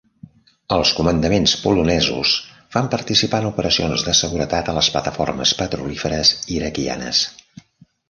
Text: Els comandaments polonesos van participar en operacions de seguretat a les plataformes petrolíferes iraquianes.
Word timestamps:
Els 0.77 0.93
comandaments 0.99 1.53
polonesos 1.65 2.31
van 2.77 2.89
participar 2.95 3.43
en 3.45 3.51
operacions 3.51 4.09
de 4.09 4.19
seguretat 4.23 4.75
a 4.75 4.79
les 4.81 4.93
plataformes 4.97 5.57
petrolíferes 5.63 6.37
iraquianes. 6.61 7.27